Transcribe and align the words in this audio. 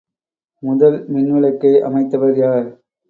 முதல் 0.63 0.97
மின்விளக்கை 1.09 1.73
அமைத்தவர் 1.81 2.35
யார்? 2.37 2.67